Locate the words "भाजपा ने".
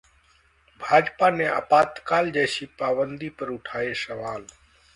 0.81-1.45